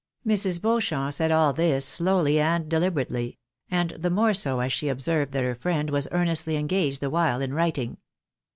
Mrs. 0.25 0.59
Beauchamp 0.59 1.13
said 1.13 1.31
all 1.31 1.53
this 1.53 1.85
slowly 1.85 2.39
and 2.39 2.67
deliberately; 2.67 3.37
and 3.69 3.91
the 3.91 4.09
more 4.09 4.33
so, 4.33 4.59
as 4.59 4.73
she 4.73 4.89
observed 4.89 5.31
that 5.33 5.43
her 5.43 5.53
friend 5.53 5.91
was 5.91 6.07
earnestly 6.11 6.55
engaged 6.55 7.01
the 7.01 7.11
while 7.11 7.39
in 7.39 7.53
writing. 7.53 7.99